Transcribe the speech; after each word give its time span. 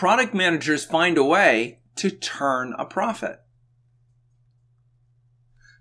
product 0.00 0.32
managers 0.32 0.82
find 0.82 1.18
a 1.18 1.22
way 1.22 1.78
to 1.94 2.10
turn 2.10 2.74
a 2.78 2.86
profit. 2.86 3.38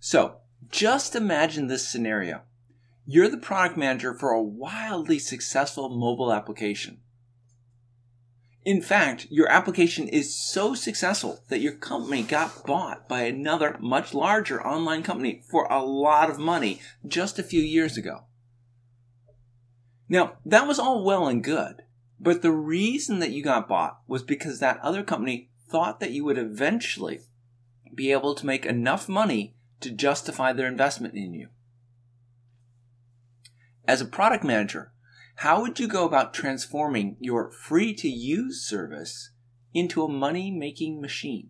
So, 0.02 0.40
just 0.70 1.16
imagine 1.16 1.68
this 1.68 1.88
scenario. 1.88 2.42
You're 3.06 3.30
the 3.30 3.38
product 3.38 3.78
manager 3.78 4.14
for 4.14 4.32
a 4.32 4.44
wildly 4.44 5.20
successful 5.20 5.88
mobile 5.88 6.34
application. 6.34 7.00
In 8.66 8.82
fact, 8.82 9.28
your 9.30 9.50
application 9.50 10.10
is 10.10 10.38
so 10.38 10.74
successful 10.74 11.40
that 11.48 11.62
your 11.62 11.76
company 11.76 12.22
got 12.22 12.66
bought 12.66 13.08
by 13.08 13.22
another 13.22 13.78
much 13.80 14.14
larger 14.14 14.62
online 14.68 15.02
company 15.02 15.44
for 15.50 15.66
a 15.72 15.82
lot 15.82 16.30
of 16.30 16.38
money 16.38 16.82
just 17.08 17.40
a 17.40 17.44
few 17.52 17.62
years 17.62 17.96
ago. 17.96 18.26
Now, 20.10 20.34
that 20.46 20.68
was 20.68 20.78
all 20.78 21.06
well 21.06 21.26
and 21.26 21.42
good, 21.42 21.84
but 22.20 22.42
the 22.42 22.52
reason 22.52 23.20
that 23.20 23.32
you 23.32 23.44
got 23.44 23.68
bought 23.68 24.00
was 24.08 24.24
because 24.24 24.60
that 24.60 24.80
other 24.82 25.04
company 25.04 25.50
thought 25.70 26.00
that 26.00 26.12
you 26.12 26.26
would 26.26 26.38
eventually 26.38 27.22
be 27.94 28.12
able 28.12 28.36
to 28.36 28.46
make 28.46 28.66
enough 28.66 29.08
money 29.08 29.56
to 29.80 29.92
justify 29.92 30.52
their 30.52 30.68
investment 30.68 31.14
in 31.14 31.34
you. 31.34 31.48
As 33.88 34.02
a 34.02 34.06
product 34.06 34.44
manager, 34.44 34.92
how 35.38 35.62
would 35.62 35.80
you 35.80 35.88
go 35.88 36.06
about 36.06 36.34
transforming 36.34 37.16
your 37.20 37.50
free 37.50 37.94
to 37.96 38.10
use 38.10 38.62
service 38.62 39.32
into 39.74 40.04
a 40.04 40.10
money 40.10 40.52
making 40.52 41.00
machine? 41.00 41.50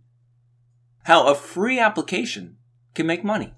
How 1.04 1.28
a 1.28 1.36
free 1.36 1.80
application 1.80 2.58
can 2.94 3.08
make 3.08 3.24
money. 3.24 3.54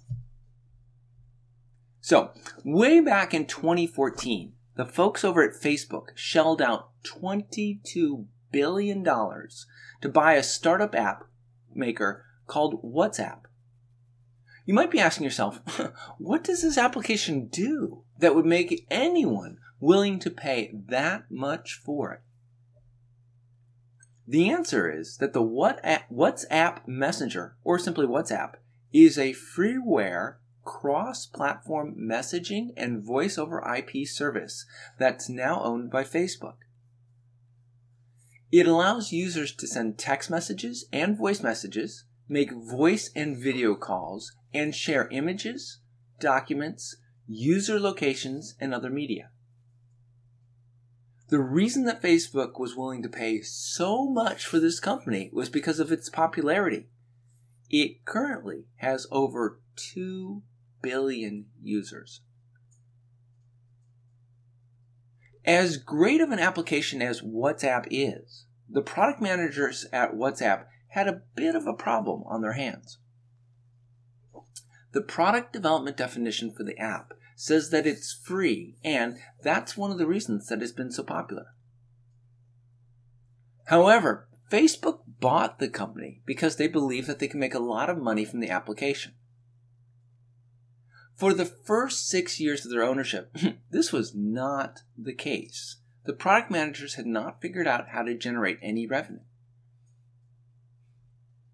So, 2.00 2.32
way 2.64 3.02
back 3.02 3.34
in 3.34 3.46
2014, 3.46 4.54
the 4.76 4.86
folks 4.86 5.24
over 5.24 5.44
at 5.44 5.60
Facebook 5.60 6.10
shelled 6.16 6.62
out 6.62 6.90
$22 7.04 8.26
billion 8.52 9.04
to 9.04 10.10
buy 10.10 10.34
a 10.34 10.44
startup 10.44 10.96
app 10.96 11.26
maker 11.74 12.26
called 12.48 12.82
WhatsApp. 12.84 13.40
You 14.66 14.74
might 14.74 14.92
be 14.92 15.00
asking 15.00 15.24
yourself, 15.24 15.60
what 16.18 16.44
does 16.44 16.62
this 16.62 16.78
application 16.78 17.48
do 17.48 18.04
that 18.20 18.36
would 18.36 18.46
make 18.46 18.86
anyone 18.90 19.58
willing 19.80 20.20
to 20.20 20.30
pay 20.30 20.72
that 20.88 21.30
much 21.30 21.74
for 21.84 22.14
it? 22.14 22.22
The 24.28 24.50
answer 24.50 24.90
is 24.90 25.18
that 25.18 25.34
the 25.34 25.42
WhatsApp 25.42 26.88
Messenger, 26.88 27.58
or 27.64 27.80
simply 27.80 28.06
WhatsApp, 28.06 28.54
is 28.94 29.18
a 29.18 29.34
freeware 29.34 30.36
cross 30.72 31.26
platform 31.26 31.94
messaging 32.00 32.70
and 32.78 33.04
voice 33.04 33.38
over 33.38 33.62
IP 33.76 34.08
service 34.08 34.66
that's 34.98 35.28
now 35.28 35.62
owned 35.62 35.92
by 35.92 36.02
Facebook. 36.02 36.56
It 38.54 38.68
allows 38.68 39.12
users 39.12 39.54
to 39.56 39.68
send 39.68 39.98
text 39.98 40.30
messages 40.30 40.86
and 40.94 41.18
voice 41.18 41.44
messages, 41.44 42.06
make 42.30 42.54
voice 42.54 43.12
and 43.14 43.38
video 43.38 43.76
calls, 43.76 44.32
and 44.54 44.74
share 44.74 45.10
images, 45.10 45.80
documents, 46.22 46.96
user 47.28 47.78
locations, 47.78 48.56
and 48.60 48.74
other 48.74 48.90
media. 48.90 49.30
The 51.28 51.40
reason 51.40 51.84
that 51.84 52.02
Facebook 52.02 52.58
was 52.58 52.78
willing 52.78 53.04
to 53.04 53.10
pay 53.10 53.42
so 53.42 54.10
much 54.10 54.46
for 54.46 54.60
this 54.60 54.80
company 54.80 55.30
was 55.34 55.50
because 55.50 55.82
of 55.82 55.92
its 55.92 56.10
popularity. 56.10 56.88
It 57.70 58.06
currently 58.06 58.68
has 58.78 59.06
over 59.12 59.60
2 59.76 60.44
billion 60.82 61.46
users. 61.62 62.22
As 65.46 65.78
great 65.78 66.22
of 66.22 66.30
an 66.30 66.40
application 66.40 67.02
as 67.02 67.22
WhatsApp 67.22 67.88
is, 67.90 68.46
the 68.70 68.82
product 68.82 69.22
managers 69.22 69.86
at 69.92 70.14
WhatsApp 70.14 70.66
had 70.90 71.08
a 71.08 71.22
bit 71.36 71.56
of 71.56 71.66
a 71.66 71.74
problem 71.74 72.24
on 72.28 72.42
their 72.42 72.54
hands. 72.54 73.00
The 74.92 75.02
product 75.02 75.54
development 75.54 75.98
definition 75.98 76.54
for 76.56 76.64
the 76.64 76.78
app 76.78 77.14
says 77.36 77.70
that 77.70 77.88
it's 77.88 78.14
free, 78.14 78.78
and 78.84 79.18
that's 79.42 79.78
one 79.78 79.90
of 79.90 79.98
the 79.98 80.06
reasons 80.06 80.48
that 80.48 80.62
it's 80.62 80.72
been 80.72 80.92
so 80.92 81.04
popular. 81.04 81.46
However, 83.66 84.28
Facebook 84.52 85.00
bought 85.22 85.60
the 85.60 85.70
company 85.70 86.22
because 86.26 86.58
they 86.58 86.68
believe 86.68 87.08
that 87.08 87.20
they 87.20 87.28
can 87.28 87.40
make 87.40 87.56
a 87.56 87.60
lot 87.60 87.90
of 87.90 87.98
money 87.98 88.26
from 88.26 88.42
the 88.42 88.50
application. 88.50 89.14
For 91.22 91.36
the 91.36 91.46
first 91.46 92.10
six 92.10 92.40
years 92.40 92.66
of 92.66 92.72
their 92.72 92.82
ownership, 92.82 93.38
this 93.70 93.94
was 93.94 94.16
not 94.16 94.80
the 94.98 95.14
case. 95.14 95.76
The 96.06 96.14
product 96.14 96.50
managers 96.50 96.96
had 96.96 97.06
not 97.06 97.40
figured 97.40 97.68
out 97.68 97.90
how 97.90 98.02
to 98.02 98.18
generate 98.18 98.58
any 98.60 98.88
revenue. 98.88 99.20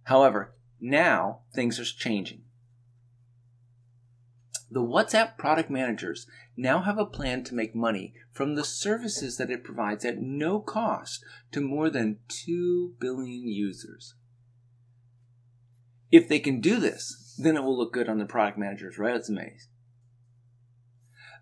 However, 0.04 0.54
now 0.80 1.40
things 1.54 1.82
are 1.82 1.84
changing. 1.84 2.44
The 4.72 4.80
WhatsApp 4.80 5.38
product 5.38 5.70
managers 5.70 6.28
now 6.56 6.80
have 6.84 6.98
a 6.98 7.06
plan 7.06 7.44
to 7.44 7.54
make 7.54 7.76
money 7.76 8.14
from 8.32 8.56
the 8.56 8.64
services 8.64 9.36
that 9.36 9.52
it 9.52 9.66
provides 9.66 10.06
at 10.06 10.22
no 10.22 10.62
cost 10.62 11.26
to 11.52 11.60
more 11.60 11.90
than 11.90 12.20
2 12.30 12.96
billion 13.02 13.50
users. 13.50 14.16
If 16.10 16.30
they 16.30 16.40
can 16.40 16.62
do 16.62 16.80
this, 16.80 17.27
then 17.38 17.56
it 17.56 17.64
will 17.64 17.78
look 17.78 17.94
good 17.94 18.10
on 18.10 18.18
the 18.18 18.26
product 18.26 18.58
manager's 18.58 18.98
resumes. 18.98 19.68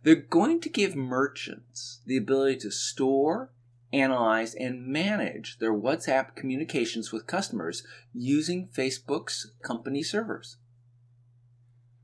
They're 0.03 0.15
going 0.15 0.61
to 0.61 0.69
give 0.69 0.95
merchants 0.95 2.01
the 2.05 2.17
ability 2.17 2.57
to 2.59 2.71
store, 2.71 3.51
analyze, 3.91 4.53
and 4.53 4.85
manage 4.85 5.57
their 5.57 5.73
WhatsApp 5.73 6.35
communications 6.35 7.11
with 7.11 7.25
customers 7.25 7.83
using 8.13 8.67
Facebook's 8.67 9.51
company 9.63 10.03
servers. 10.03 10.57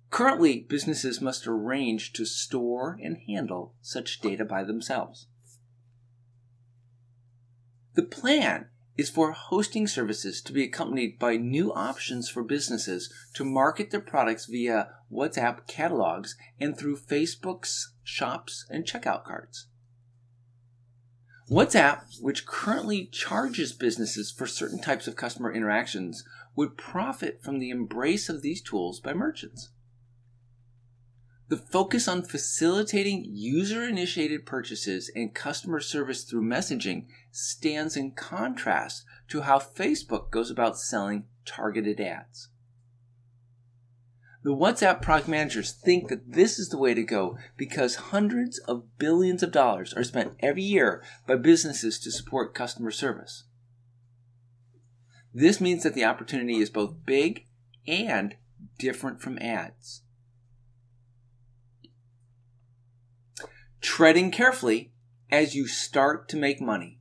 Currently, 0.09 0.65
businesses 0.67 1.21
must 1.21 1.47
arrange 1.47 2.11
to 2.13 2.25
store 2.25 2.97
and 3.01 3.17
handle 3.27 3.75
such 3.81 4.19
data 4.19 4.43
by 4.43 4.63
themselves. 4.63 5.27
The 7.93 8.03
plan 8.03 8.67
is 8.97 9.09
for 9.09 9.31
hosting 9.31 9.87
services 9.87 10.41
to 10.41 10.53
be 10.53 10.63
accompanied 10.63 11.17
by 11.17 11.37
new 11.37 11.73
options 11.73 12.29
for 12.29 12.43
businesses 12.43 13.11
to 13.33 13.45
market 13.45 13.91
their 13.91 14.01
products 14.01 14.45
via 14.45 14.89
WhatsApp 15.11 15.65
catalogs 15.67 16.35
and 16.59 16.77
through 16.77 16.97
Facebook's 16.97 17.93
shops 18.03 18.65
and 18.69 18.85
checkout 18.85 19.23
cards. 19.23 19.67
WhatsApp, 21.49 22.03
which 22.21 22.45
currently 22.45 23.07
charges 23.07 23.73
businesses 23.73 24.31
for 24.31 24.47
certain 24.47 24.79
types 24.79 25.07
of 25.07 25.17
customer 25.17 25.51
interactions, 25.51 26.23
would 26.55 26.77
profit 26.77 27.41
from 27.43 27.59
the 27.59 27.69
embrace 27.69 28.29
of 28.29 28.41
these 28.41 28.61
tools 28.61 28.99
by 28.99 29.13
merchants. 29.13 29.69
The 31.51 31.57
focus 31.57 32.07
on 32.07 32.23
facilitating 32.23 33.25
user 33.27 33.83
initiated 33.83 34.45
purchases 34.45 35.11
and 35.13 35.35
customer 35.35 35.81
service 35.81 36.23
through 36.23 36.43
messaging 36.43 37.07
stands 37.29 37.97
in 37.97 38.11
contrast 38.11 39.03
to 39.27 39.41
how 39.41 39.59
Facebook 39.59 40.31
goes 40.31 40.49
about 40.49 40.79
selling 40.79 41.25
targeted 41.43 41.99
ads. 41.99 42.47
The 44.43 44.55
WhatsApp 44.55 45.01
product 45.01 45.27
managers 45.27 45.73
think 45.73 46.07
that 46.07 46.31
this 46.31 46.57
is 46.57 46.69
the 46.69 46.77
way 46.77 46.93
to 46.93 47.03
go 47.03 47.37
because 47.57 47.95
hundreds 47.95 48.57
of 48.59 48.97
billions 48.97 49.43
of 49.43 49.51
dollars 49.51 49.93
are 49.93 50.05
spent 50.05 50.37
every 50.39 50.63
year 50.63 51.03
by 51.27 51.35
businesses 51.35 51.99
to 51.99 52.11
support 52.11 52.55
customer 52.55 52.91
service. 52.91 53.43
This 55.33 55.59
means 55.59 55.83
that 55.83 55.95
the 55.95 56.05
opportunity 56.05 56.59
is 56.59 56.69
both 56.69 57.05
big 57.05 57.47
and 57.85 58.37
different 58.79 59.21
from 59.21 59.37
ads. 59.39 60.03
Treading 63.81 64.31
carefully 64.31 64.93
as 65.29 65.55
you 65.55 65.67
start 65.67 66.29
to 66.29 66.37
make 66.37 66.61
money. 66.61 66.99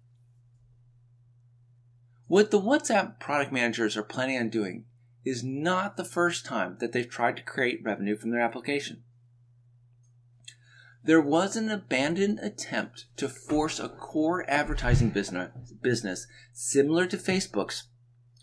What 2.27 2.51
the 2.51 2.61
WhatsApp 2.61 3.19
product 3.19 3.53
managers 3.53 3.97
are 3.97 4.03
planning 4.03 4.39
on 4.39 4.49
doing 4.49 4.85
is 5.25 5.45
not 5.45 5.97
the 5.97 6.05
first 6.05 6.47
time 6.47 6.77
that 6.81 6.93
they've 6.93 7.09
tried 7.09 7.37
to 7.37 7.43
create 7.43 7.85
revenue 7.85 8.17
from 8.17 8.31
their 8.31 8.41
application. 8.41 9.03
There 11.03 11.21
was 11.21 11.57
an 11.57 11.71
abandoned 11.71 12.39
attempt 12.41 13.07
to 13.17 13.29
force 13.29 13.81
a 13.81 13.89
core 13.89 14.49
advertising 14.49 15.11
business, 15.11 15.51
business 15.83 16.27
similar 16.53 17.07
to 17.07 17.17
Facebook's 17.17 17.89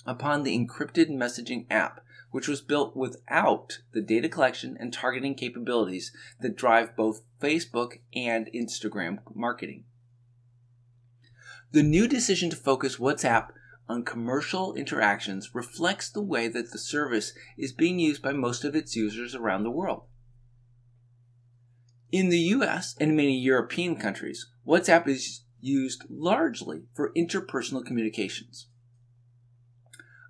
upon 0.06 0.44
the 0.44 0.58
encrypted 0.58 1.10
messaging 1.10 1.66
app 1.70 2.02
which 2.32 2.48
was 2.48 2.62
built 2.62 2.96
without 2.96 3.80
the 3.94 4.02
data 4.02 4.30
collection 4.30 4.78
and 4.80 4.94
targeting 4.94 5.36
capabilities 5.36 6.12
that 6.42 6.56
drive 6.56 6.96
both 6.96 7.22
Facebook 7.42 8.00
and 8.14 8.50
Instagram 8.54 9.20
marketing. 9.34 9.86
The 11.72 11.84
new 11.84 12.08
decision 12.08 12.50
to 12.50 12.56
focus 12.56 12.98
WhatsApp 12.98 13.50
on 13.90 14.04
commercial 14.04 14.74
interactions 14.74 15.56
reflects 15.56 16.10
the 16.10 16.22
way 16.22 16.48
that 16.48 16.72
the 16.72 16.78
service 16.78 17.34
is 17.58 17.72
being 17.72 18.00
used 18.00 18.22
by 18.22 18.34
most 18.34 18.64
of 18.64 18.76
its 18.76 18.96
users 18.96 19.34
around 19.34 19.64
the 19.64 19.72
world. 19.72 20.04
In 22.12 22.30
the 22.30 22.40
US 22.40 22.96
and 23.00 23.16
many 23.16 23.38
European 23.38 23.98
countries, 23.98 24.48
WhatsApp 24.66 25.08
is 25.08 25.44
used 25.60 26.04
largely 26.10 26.84
for 26.94 27.12
interpersonal 27.18 27.86
communications. 27.86 28.68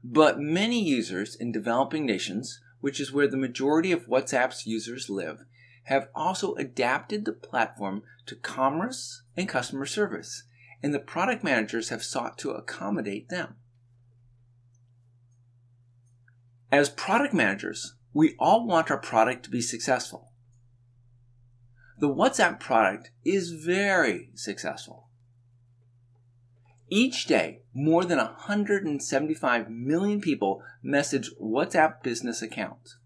But 0.03 0.39
many 0.39 0.81
users 0.81 1.35
in 1.35 1.51
developing 1.51 2.05
nations, 2.05 2.61
which 2.79 2.99
is 2.99 3.11
where 3.11 3.27
the 3.27 3.37
majority 3.37 3.91
of 3.91 4.07
WhatsApp's 4.07 4.65
users 4.65 5.09
live, 5.09 5.43
have 5.85 6.09
also 6.13 6.53
adapted 6.55 7.25
the 7.25 7.33
platform 7.33 8.03
to 8.25 8.35
commerce 8.35 9.23
and 9.35 9.47
customer 9.47 9.85
service, 9.85 10.43
and 10.83 10.93
the 10.93 10.99
product 10.99 11.43
managers 11.43 11.89
have 11.89 12.03
sought 12.03 12.37
to 12.37 12.51
accommodate 12.51 13.29
them. 13.29 13.55
As 16.71 16.89
product 16.89 17.33
managers, 17.33 17.95
we 18.13 18.35
all 18.37 18.67
want 18.67 18.91
our 18.91 18.97
product 18.97 19.43
to 19.43 19.49
be 19.49 19.61
successful. 19.61 20.33
The 21.99 22.09
WhatsApp 22.09 22.59
product 22.59 23.11
is 23.23 23.51
very 23.51 24.29
successful. 24.35 25.06
Each 26.89 27.25
day, 27.25 27.63
more 27.73 28.05
than 28.05 28.17
175 28.17 29.69
million 29.69 30.21
people 30.21 30.63
message 30.81 31.31
WhatsApp 31.41 32.01
business 32.01 32.41
accounts. 32.41 32.97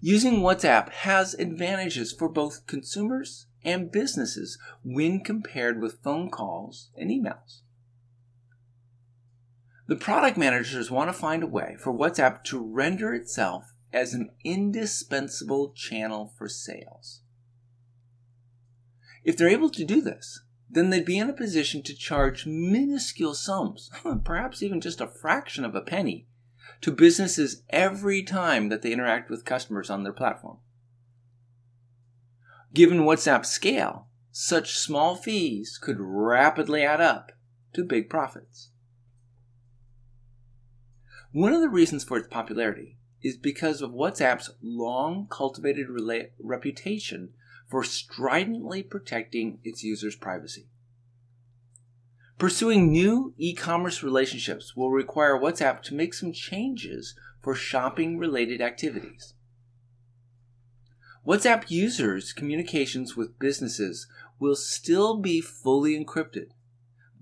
Using 0.00 0.40
WhatsApp 0.40 0.90
has 0.90 1.34
advantages 1.34 2.12
for 2.12 2.28
both 2.28 2.66
consumers 2.66 3.46
and 3.64 3.90
businesses 3.90 4.58
when 4.84 5.20
compared 5.20 5.80
with 5.80 6.02
phone 6.02 6.28
calls 6.28 6.90
and 6.96 7.10
emails. 7.10 7.60
The 9.86 9.96
product 9.96 10.36
managers 10.36 10.90
want 10.90 11.08
to 11.08 11.14
find 11.14 11.42
a 11.42 11.46
way 11.46 11.76
for 11.78 11.92
WhatsApp 11.92 12.44
to 12.44 12.58
render 12.58 13.14
itself 13.14 13.72
as 13.92 14.12
an 14.12 14.30
indispensable 14.44 15.72
channel 15.72 16.32
for 16.36 16.48
sales. 16.48 17.22
If 19.24 19.36
they're 19.36 19.48
able 19.48 19.70
to 19.70 19.84
do 19.84 20.00
this, 20.00 20.40
then 20.72 20.88
they'd 20.88 21.04
be 21.04 21.18
in 21.18 21.28
a 21.28 21.34
position 21.34 21.82
to 21.82 21.94
charge 21.94 22.46
minuscule 22.46 23.34
sums, 23.34 23.90
perhaps 24.24 24.62
even 24.62 24.80
just 24.80 25.00
a 25.00 25.06
fraction 25.06 25.64
of 25.64 25.74
a 25.74 25.82
penny, 25.82 26.26
to 26.80 26.90
businesses 26.90 27.62
every 27.68 28.22
time 28.22 28.70
that 28.70 28.80
they 28.80 28.92
interact 28.92 29.30
with 29.30 29.44
customers 29.44 29.90
on 29.90 30.02
their 30.02 30.14
platform. 30.14 30.56
Given 32.72 33.00
WhatsApp's 33.00 33.50
scale, 33.50 34.08
such 34.30 34.78
small 34.78 35.14
fees 35.14 35.78
could 35.80 35.98
rapidly 36.00 36.82
add 36.82 37.02
up 37.02 37.32
to 37.74 37.84
big 37.84 38.08
profits. 38.08 38.70
One 41.32 41.52
of 41.52 41.60
the 41.60 41.68
reasons 41.68 42.02
for 42.02 42.16
its 42.16 42.28
popularity 42.28 42.96
is 43.22 43.36
because 43.36 43.82
of 43.82 43.90
WhatsApp's 43.90 44.50
long 44.62 45.26
cultivated 45.30 45.88
rela- 45.88 46.30
reputation 46.38 47.34
for 47.72 47.82
stridently 47.82 48.82
protecting 48.82 49.58
its 49.64 49.82
users' 49.82 50.14
privacy. 50.14 50.66
Pursuing 52.36 52.92
new 52.92 53.32
e 53.38 53.54
commerce 53.54 54.02
relationships 54.02 54.76
will 54.76 54.90
require 54.90 55.40
WhatsApp 55.40 55.80
to 55.84 55.94
make 55.94 56.12
some 56.12 56.34
changes 56.34 57.14
for 57.40 57.54
shopping 57.54 58.18
related 58.18 58.60
activities. 58.60 59.32
WhatsApp 61.26 61.70
users' 61.70 62.34
communications 62.34 63.16
with 63.16 63.38
businesses 63.38 64.06
will 64.38 64.54
still 64.54 65.16
be 65.18 65.40
fully 65.40 65.98
encrypted, 65.98 66.48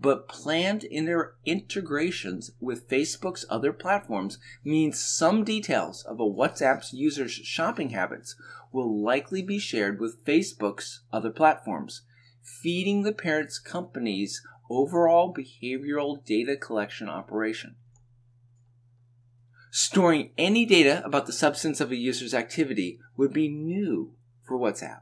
but 0.01 0.29
planned 0.29 0.85
inter- 0.85 1.35
integrations 1.45 2.53
with 2.59 2.89
Facebook's 2.89 3.45
other 3.51 3.73
platforms 3.73 4.39
means 4.65 4.99
some 4.99 5.45
details 5.45 6.03
of 6.05 6.19
a 6.19 6.25
WhatsApp's 6.25 6.95
users' 6.95 7.33
shopping 7.33 7.91
habits 7.91 8.35
will 8.73 9.03
likely 9.03 9.43
be 9.43 9.59
shared 9.59 10.01
with 10.01 10.25
Facebook's 10.25 11.03
other 11.13 11.31
platforms, 11.31 12.03
feeding 12.43 13.03
the 13.03 13.13
parent 13.13 13.53
company's 13.63 14.43
overall 14.71 15.35
behavioral 15.35 16.25
data 16.25 16.57
collection 16.57 17.09
operation. 17.09 17.77
Storing 19.71 20.31
any 20.39 20.65
data 20.65 21.03
about 21.05 21.27
the 21.27 21.33
substance 21.33 21.81
of 21.81 21.93
a 21.93 21.97
user's 21.97 22.35
activity 22.35 22.99
would 23.17 23.33
be 23.33 23.49
new 23.49 24.15
for 24.43 24.59
WhatsApp. 24.59 25.01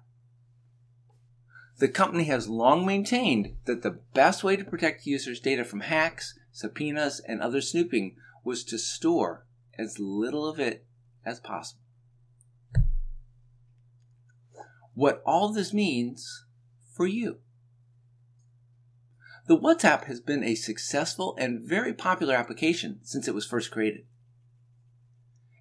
The 1.78 1.88
company 1.88 2.24
has 2.24 2.48
long 2.48 2.84
maintained 2.84 3.56
that 3.66 3.82
the 3.82 4.00
best 4.12 4.42
way 4.42 4.56
to 4.56 4.64
protect 4.64 5.06
users' 5.06 5.38
data 5.38 5.64
from 5.64 5.80
hacks, 5.80 6.36
subpoenas, 6.50 7.20
and 7.20 7.40
other 7.40 7.60
snooping 7.60 8.16
was 8.42 8.64
to 8.64 8.78
store 8.78 9.46
as 9.78 10.00
little 10.00 10.46
of 10.46 10.58
it 10.58 10.84
as 11.24 11.38
possible. 11.38 11.82
What 14.94 15.22
all 15.24 15.52
this 15.52 15.72
means 15.72 16.46
for 16.96 17.06
you. 17.06 17.38
The 19.46 19.56
WhatsApp 19.56 20.04
has 20.04 20.20
been 20.20 20.42
a 20.42 20.56
successful 20.56 21.36
and 21.38 21.62
very 21.62 21.94
popular 21.94 22.34
application 22.34 22.98
since 23.02 23.28
it 23.28 23.34
was 23.34 23.46
first 23.46 23.70
created. 23.70 24.04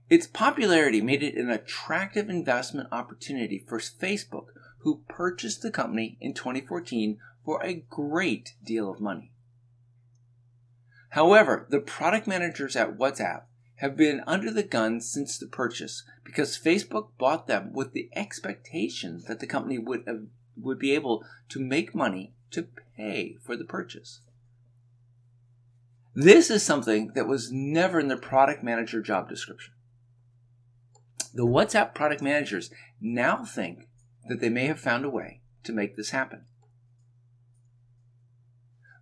Its 0.10 0.26
popularity 0.26 1.00
made 1.00 1.22
it 1.22 1.36
an 1.36 1.52
attractive 1.52 2.30
investment 2.30 2.88
opportunity 2.92 3.64
for 3.68 3.78
Facebook, 3.78 4.48
who 4.88 5.02
purchased 5.10 5.62
the 5.62 5.70
company 5.70 6.18
in 6.22 6.34
2014 6.34 7.18
for 7.44 7.62
a 7.62 7.84
great 7.90 8.54
deal 8.64 8.90
of 8.90 9.02
money. 9.02 9.34
However, 11.10 11.68
the 11.70 11.82
product 11.82 12.26
managers 12.26 12.78
at 12.78 12.98
WhatsApp 12.98 13.42
have 13.76 13.98
been 13.98 14.24
under 14.26 14.50
the 14.50 14.64
gun 14.64 15.02
since 15.02 15.38
the 15.38 15.46
purchase 15.46 16.06
because 16.24 16.58
Facebook 16.58 17.10
bought 17.18 17.48
them 17.48 17.74
with 17.74 17.92
the 17.92 18.10
expectation 18.16 19.24
that 19.28 19.42
the 19.42 19.46
company 19.46 19.78
would 19.78 20.06
have, 20.08 20.22
would 20.56 20.80
be 20.80 20.96
able 20.96 21.26
to 21.50 21.60
make 21.60 21.94
money 21.94 22.32
to 22.52 22.70
pay 22.96 23.36
for 23.44 23.58
the 23.58 23.66
purchase. 23.66 24.22
This 26.16 26.50
is 26.50 26.64
something 26.64 27.12
that 27.14 27.28
was 27.28 27.52
never 27.52 28.00
in 28.00 28.08
the 28.08 28.16
product 28.16 28.64
manager 28.64 29.02
job 29.02 29.28
description. 29.28 29.74
The 31.34 31.46
WhatsApp 31.46 31.94
product 31.94 32.22
managers 32.22 32.72
now 33.02 33.44
think 33.44 33.87
that 34.28 34.40
they 34.42 34.50
may 34.50 34.66
have 34.66 34.80
found 34.80 35.06
a 35.06 35.10
way 35.10 35.42
to 35.64 35.74
make 35.74 35.96
this 35.96 36.12
happen. 36.12 36.46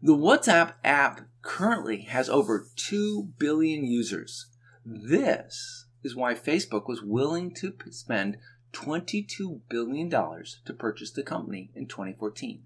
The 0.02 0.16
WhatsApp 0.16 0.74
app 0.84 1.22
currently 1.42 2.02
has 2.02 2.30
over 2.30 2.68
2 2.76 3.30
billion 3.38 3.86
users. 3.86 4.48
This 4.86 5.86
is 6.04 6.16
why 6.16 6.36
Facebook 6.36 6.88
was 6.88 7.02
willing 7.02 7.54
to 7.56 7.74
spend 7.90 8.38
$22 8.74 9.62
billion 9.70 10.10
to 10.10 10.74
purchase 10.78 11.12
the 11.12 11.24
company 11.24 11.72
in 11.74 11.88
2014. 11.88 12.64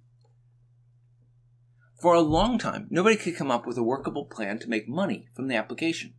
For 2.02 2.14
a 2.14 2.22
long 2.22 2.58
time, 2.58 2.88
nobody 2.90 3.16
could 3.16 3.36
come 3.36 3.52
up 3.52 3.66
with 3.66 3.78
a 3.78 3.84
workable 3.84 4.26
plan 4.26 4.60
to 4.60 4.70
make 4.70 4.88
money 4.88 5.28
from 5.34 5.48
the 5.48 5.56
application. 5.56 6.14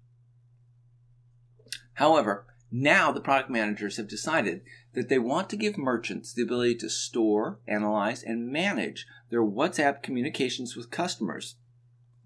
However, 1.95 2.47
now 2.71 3.13
the 3.13 3.21
product 3.21 3.51
managers 3.51 3.97
have 3.97 4.09
decided 4.09 4.63
that 4.95 5.09
they 5.09 5.19
want 5.19 5.49
to 5.51 5.57
give 5.57 5.79
merchants 5.79 6.33
the 6.33 6.43
ability 6.43 6.75
to 6.77 6.91
store, 6.91 7.61
analyze, 7.67 8.23
and 8.23 8.51
manage 8.51 9.07
their 9.31 9.43
WhatsApp 9.43 10.03
communications 10.03 10.77
with 10.77 10.91
customers 10.91 11.57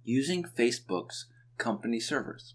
using 0.03 0.45
Facebook's 0.45 1.27
company 1.59 2.01
servers. 2.01 2.55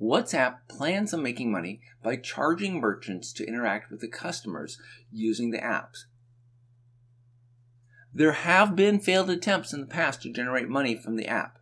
WhatsApp 0.00 0.56
plans 0.68 1.14
on 1.14 1.22
making 1.22 1.52
money 1.52 1.80
by 2.02 2.16
charging 2.16 2.80
merchants 2.80 3.32
to 3.34 3.46
interact 3.46 3.90
with 3.90 4.00
the 4.00 4.08
customers 4.08 4.78
using 5.12 5.50
the 5.50 5.58
apps. 5.58 6.04
There 8.12 8.32
have 8.32 8.74
been 8.74 8.98
failed 8.98 9.30
attempts 9.30 9.72
in 9.72 9.80
the 9.80 9.86
past 9.86 10.22
to 10.22 10.32
generate 10.32 10.68
money 10.68 10.96
from 10.96 11.16
the 11.16 11.28
app. 11.28 11.58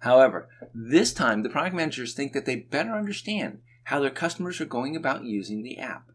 However, 0.00 0.48
this 0.74 1.12
time 1.12 1.42
the 1.42 1.48
product 1.48 1.76
managers 1.76 2.14
think 2.14 2.32
that 2.32 2.44
they 2.44 2.56
better 2.56 2.92
understand 2.92 3.60
how 3.90 3.98
their 3.98 4.08
customers 4.08 4.60
are 4.60 4.66
going 4.66 4.94
about 4.94 5.24
using 5.24 5.64
the 5.64 5.76
app. 5.76 6.12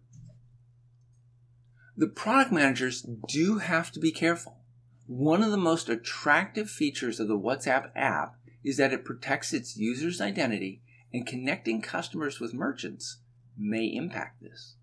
The 1.97 2.07
product 2.07 2.53
managers 2.53 3.05
do 3.27 3.57
have 3.57 3.91
to 3.91 3.99
be 3.99 4.13
careful. 4.13 4.61
One 5.07 5.43
of 5.43 5.51
the 5.51 5.57
most 5.57 5.89
attractive 5.89 6.69
features 6.69 7.19
of 7.19 7.27
the 7.27 7.37
WhatsApp 7.37 7.89
app 7.93 8.35
is 8.63 8.77
that 8.77 8.93
it 8.93 9.03
protects 9.03 9.51
its 9.51 9.75
user's 9.75 10.21
identity 10.21 10.83
and 11.13 11.27
connecting 11.27 11.81
customers 11.81 12.39
with 12.39 12.53
merchants 12.53 13.17
may 13.57 13.87
impact 13.87 14.41
this. 14.41 14.77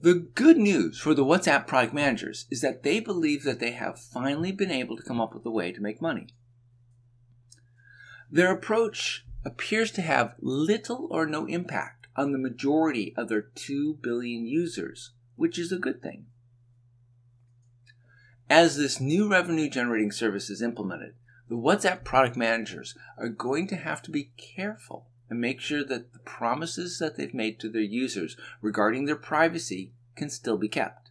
The 0.00 0.14
good 0.14 0.56
news 0.56 0.98
for 0.98 1.14
the 1.14 1.24
WhatsApp 1.24 1.68
product 1.68 1.94
managers 1.94 2.46
is 2.50 2.62
that 2.62 2.82
they 2.82 2.98
believe 2.98 3.44
that 3.44 3.60
they 3.60 3.70
have 3.70 4.00
finally 4.00 4.50
been 4.50 4.72
able 4.72 4.96
to 4.96 5.04
come 5.04 5.20
up 5.20 5.34
with 5.34 5.46
a 5.46 5.50
way 5.50 5.70
to 5.70 5.80
make 5.80 6.02
money. 6.02 6.26
Their 8.28 8.50
approach 8.50 9.24
appears 9.44 9.90
to 9.92 10.02
have 10.02 10.34
little 10.40 11.08
or 11.10 11.26
no 11.26 11.46
impact 11.46 12.06
on 12.16 12.32
the 12.32 12.38
majority 12.38 13.14
of 13.16 13.28
their 13.28 13.42
2 13.42 13.98
billion 14.02 14.46
users, 14.46 15.12
which 15.36 15.58
is 15.58 15.72
a 15.72 15.78
good 15.78 16.02
thing. 16.02 16.26
As 18.48 18.76
this 18.76 19.00
new 19.00 19.28
revenue 19.28 19.70
generating 19.70 20.10
service 20.10 20.50
is 20.50 20.60
implemented, 20.60 21.14
the 21.48 21.56
WhatsApp 21.56 22.04
product 22.04 22.36
managers 22.36 22.96
are 23.16 23.28
going 23.28 23.66
to 23.68 23.76
have 23.76 24.02
to 24.02 24.10
be 24.10 24.32
careful 24.36 25.06
and 25.28 25.40
make 25.40 25.60
sure 25.60 25.84
that 25.84 26.12
the 26.12 26.18
promises 26.20 26.98
that 26.98 27.16
they've 27.16 27.32
made 27.32 27.60
to 27.60 27.68
their 27.68 27.80
users 27.80 28.36
regarding 28.60 29.04
their 29.04 29.16
privacy 29.16 29.92
can 30.16 30.28
still 30.28 30.58
be 30.58 30.68
kept. 30.68 31.10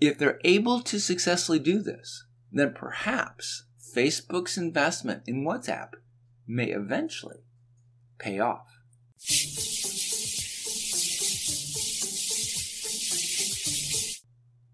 If 0.00 0.18
they're 0.18 0.40
able 0.44 0.80
to 0.82 1.00
successfully 1.00 1.60
do 1.60 1.80
this, 1.80 2.24
then 2.52 2.74
perhaps 2.74 3.64
Facebook's 3.94 4.58
investment 4.58 5.22
in 5.26 5.44
WhatsApp 5.44 5.92
may 6.46 6.70
eventually 6.70 7.44
pay 8.18 8.40
off. 8.40 8.80